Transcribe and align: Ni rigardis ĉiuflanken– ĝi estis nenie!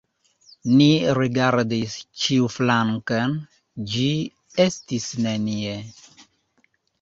Ni 0.77 0.85
rigardis 1.17 1.97
ĉiuflanken– 2.21 3.35
ĝi 3.93 4.09
estis 4.67 5.07
nenie! 5.27 5.77